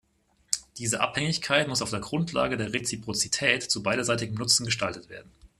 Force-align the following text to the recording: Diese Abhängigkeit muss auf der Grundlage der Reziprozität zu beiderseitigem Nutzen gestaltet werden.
Diese 0.79 0.99
Abhängigkeit 0.99 1.67
muss 1.67 1.83
auf 1.83 1.91
der 1.91 1.99
Grundlage 1.99 2.57
der 2.57 2.73
Reziprozität 2.73 3.61
zu 3.61 3.83
beiderseitigem 3.83 4.33
Nutzen 4.33 4.65
gestaltet 4.65 5.09
werden. 5.09 5.29